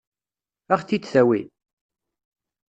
[0.73, 1.41] Ad ɣ-t-id-tawi?